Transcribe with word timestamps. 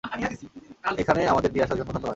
এখানে 0.97 1.21
আমাদের 1.27 1.49
নিয়ে 1.51 1.65
আসার 1.65 1.77
জন্য 1.79 1.89
ধন্যবাদ। 1.89 2.09